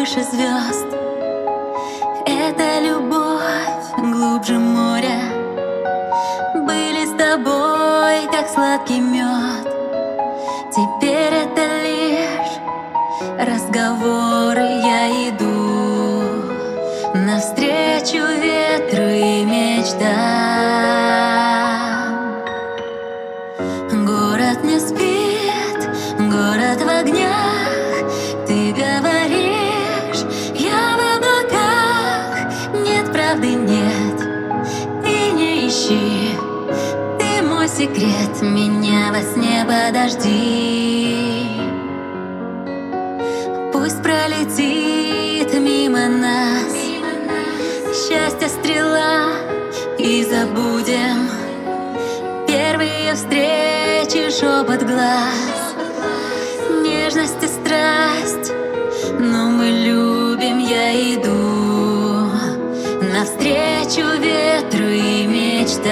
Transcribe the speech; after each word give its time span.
выше 0.00 0.22
звезд. 0.22 0.86
Это 2.24 2.80
любовь 2.80 3.84
глубже 3.98 4.58
моря. 4.58 5.20
Были 6.54 7.04
с 7.04 7.14
тобой, 7.18 8.26
как 8.32 8.48
сладкий 8.48 9.00
мед. 9.00 9.66
Теперь 10.74 11.34
это 11.44 11.66
лишь 11.84 12.56
разговоры 13.46 14.62
Я 14.62 15.28
иду. 15.28 16.48
Навстречу 17.12 18.24
ветру 18.40 19.06
и 19.06 19.44
мечтам 19.44 20.49
правды 33.30 33.54
нет, 33.54 34.18
ты 35.04 35.30
не 35.30 35.68
ищи 35.68 36.36
Ты 37.18 37.42
мой 37.42 37.68
секрет, 37.68 38.42
меня 38.42 39.12
во 39.12 39.22
сне 39.22 39.64
подожди. 39.64 41.46
Пусть 43.72 44.02
пролетит 44.02 45.52
мимо 45.54 46.08
нас. 46.08 46.74
Счастье 47.94 48.48
стрела 48.48 49.28
и 49.98 50.24
забудем 50.24 51.28
Первые 52.48 53.14
встречи, 53.14 54.30
шепот 54.30 54.82
глаз. 54.82 55.74
Нежность 56.82 57.42
и 57.42 57.46
страсть 57.46 58.52
Но 59.18 59.50
мы 59.50 59.66
любим, 59.66 60.58
я 60.58 60.92
иду 61.14 61.49
ветру 64.80 64.88
и 64.88 65.26
мечтам. 65.26 65.90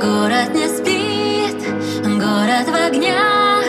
Город 0.00 0.54
не 0.54 0.68
спит, 0.68 1.60
город 2.04 2.68
в 2.68 2.74
огнях. 2.74 3.64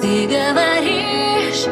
Ты 0.00 0.26
говоришь, 0.26 1.66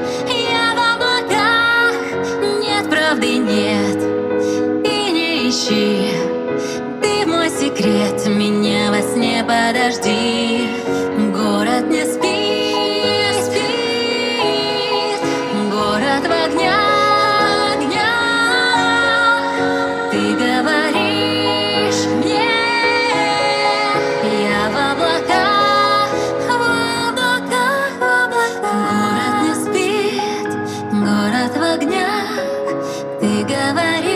Ты 33.21 33.45
говоришь. 33.45 34.10